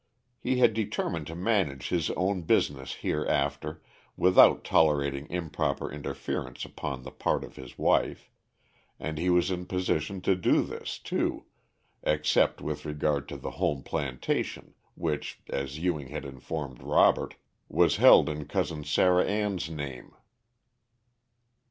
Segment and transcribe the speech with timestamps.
[0.39, 3.83] He had determined to manage his own business hereafter
[4.17, 8.31] without tolerating improper interference upon the part of his wife,
[8.99, 11.45] and he was in position to do this, too,
[12.01, 17.35] except with regard to the home plantation, which, as Ewing had informed Robert,
[17.69, 20.15] was held in Cousin Sarah Ann's name.